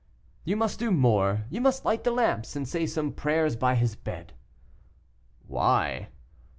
"You 0.43 0.55
must 0.57 0.79
do 0.79 0.89
more; 0.89 1.45
you 1.51 1.61
must 1.61 1.85
light 1.85 2.03
the 2.03 2.09
lamps, 2.09 2.55
and 2.55 2.67
say 2.67 2.87
some 2.87 3.11
prayers 3.13 3.55
by 3.55 3.75
his 3.75 3.93
bed." 3.95 4.33
"Why?" 5.45 6.07